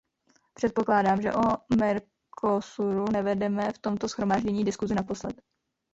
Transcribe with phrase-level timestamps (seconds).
[0.53, 1.41] Předpokládám, že o
[1.79, 5.41] Mercosuru nevedeme v tomto shromáždění diskusi naposled.